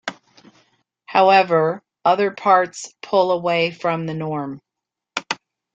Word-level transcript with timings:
However, 1.05 1.83
other 2.03 2.31
parts 2.31 2.91
pull 3.03 3.29
away 3.29 3.69
from 3.69 4.07
the 4.07 4.15
norm. 4.15 4.59